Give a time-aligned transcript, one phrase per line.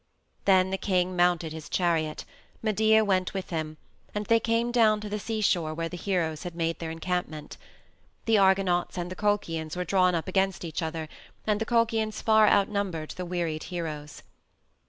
[0.45, 2.25] Then the king mounted his chariot;
[2.63, 3.77] Medea went with him,
[4.15, 7.55] and they came down to the seashore where the heroes had made their encampment.
[8.25, 11.07] The Argonauts and the Colchians were drawn up against each other,
[11.45, 14.23] and the Colchians far outnumbered the wearied heroes.